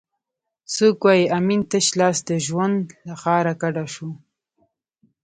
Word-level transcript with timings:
څوک 0.73 0.97
وایي 1.05 1.25
امین 1.39 1.61
تش 1.69 1.87
لاس 1.99 2.17
د 2.29 2.31
ژوند 2.45 2.81
له 3.05 3.13
ښاره 3.21 3.53
کډه 3.61 3.85
شو؟ 3.93 4.09